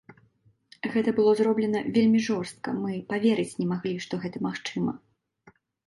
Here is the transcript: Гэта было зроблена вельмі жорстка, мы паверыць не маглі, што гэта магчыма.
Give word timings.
Гэта 0.93 1.09
было 1.19 1.31
зроблена 1.41 1.79
вельмі 1.99 2.23
жорстка, 2.29 2.75
мы 2.83 2.91
паверыць 3.15 3.57
не 3.61 3.71
маглі, 3.71 3.97
што 4.11 4.25
гэта 4.25 4.37
магчыма. 4.51 5.01